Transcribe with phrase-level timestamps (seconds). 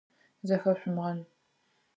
[0.47, 1.19] Зыхэшъумгъэн.